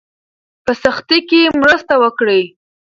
په 0.65 0.71
سختۍ 0.83 1.19
کې 1.29 1.41
مرسته 1.61 1.93
وکړئ. 2.03 2.43